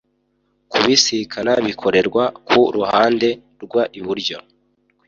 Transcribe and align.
kubisikana 0.71 1.51
bikorerwa 1.65 2.23
ku 2.47 2.61
ruhande 2.75 3.29
rw 3.63 3.73
iburyo 3.99 4.37